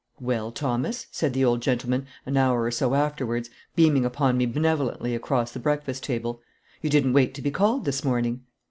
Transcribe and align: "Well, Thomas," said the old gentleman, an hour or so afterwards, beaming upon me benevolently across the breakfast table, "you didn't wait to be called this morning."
"Well, 0.19 0.51
Thomas," 0.51 1.05
said 1.11 1.31
the 1.33 1.45
old 1.45 1.61
gentleman, 1.61 2.07
an 2.25 2.35
hour 2.35 2.63
or 2.63 2.71
so 2.71 2.95
afterwards, 2.95 3.51
beaming 3.75 4.03
upon 4.03 4.35
me 4.35 4.47
benevolently 4.47 5.13
across 5.13 5.51
the 5.51 5.59
breakfast 5.59 6.03
table, 6.03 6.41
"you 6.81 6.89
didn't 6.89 7.13
wait 7.13 7.35
to 7.35 7.41
be 7.43 7.51
called 7.51 7.85
this 7.85 8.03
morning." 8.03 8.41